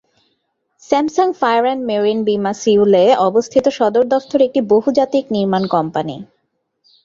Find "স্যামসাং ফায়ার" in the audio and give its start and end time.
0.83-1.63